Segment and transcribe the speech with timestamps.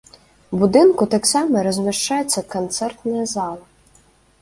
[0.55, 3.65] У будынку таксама размяшчаецца канцэртная зала.